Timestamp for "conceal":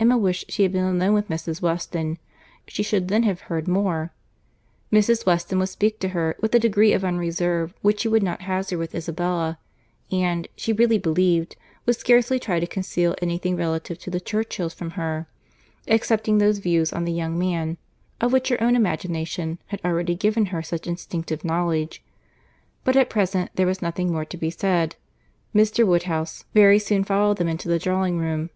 12.66-13.14